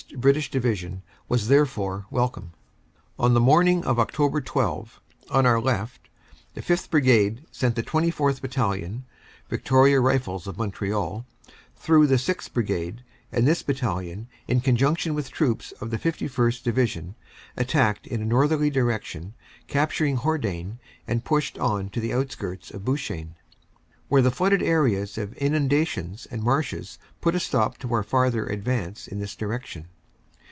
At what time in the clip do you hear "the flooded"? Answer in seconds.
24.21-24.61